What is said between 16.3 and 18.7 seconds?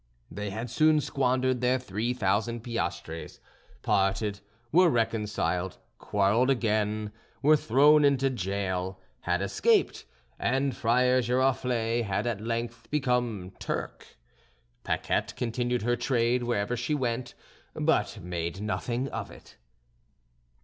wherever she went, but made